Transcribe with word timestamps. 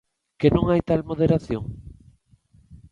Que 0.39 0.47
non 0.55 0.65
hai 0.67 0.81
tal 0.89 1.01
moderación! 1.09 1.63